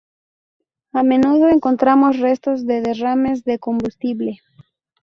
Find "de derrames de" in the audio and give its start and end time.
2.65-3.59